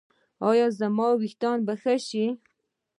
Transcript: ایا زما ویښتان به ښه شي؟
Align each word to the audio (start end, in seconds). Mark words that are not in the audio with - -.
ایا 0.49 0.67
زما 0.79 1.07
ویښتان 1.19 1.57
به 1.65 1.73
ښه 1.81 1.95
شي؟ 2.07 2.25